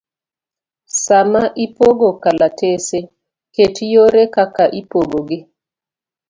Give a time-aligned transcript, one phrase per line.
[1.05, 2.99] Sama ipogo kalatese,
[3.53, 5.37] ket yore kaka ibopoggi.